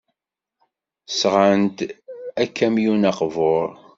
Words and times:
Sɣant-d 1.19 1.77
akamyun 2.43 3.03
aqbur. 3.09 3.67